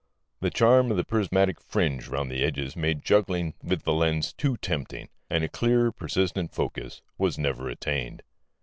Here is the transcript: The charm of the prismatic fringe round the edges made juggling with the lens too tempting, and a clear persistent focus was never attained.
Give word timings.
The 0.39 0.49
charm 0.49 0.89
of 0.89 0.97
the 0.97 1.03
prismatic 1.03 1.61
fringe 1.61 2.07
round 2.07 2.31
the 2.31 2.43
edges 2.43 2.75
made 2.75 3.05
juggling 3.05 3.53
with 3.61 3.83
the 3.83 3.93
lens 3.93 4.33
too 4.33 4.57
tempting, 4.57 5.09
and 5.29 5.43
a 5.43 5.47
clear 5.47 5.91
persistent 5.91 6.51
focus 6.51 7.03
was 7.19 7.37
never 7.37 7.69
attained. 7.69 8.23